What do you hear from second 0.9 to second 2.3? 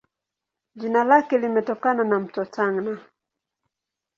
lake limetokana na